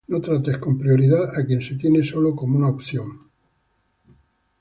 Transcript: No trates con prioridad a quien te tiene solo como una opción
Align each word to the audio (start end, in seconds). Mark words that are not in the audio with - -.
No 0.07 0.19
trates 0.19 0.57
con 0.57 0.79
prioridad 0.79 1.37
a 1.39 1.45
quien 1.45 1.59
te 1.59 1.75
tiene 1.75 2.03
solo 2.03 2.35
como 2.35 2.57
una 2.57 2.69
opción 2.69 3.19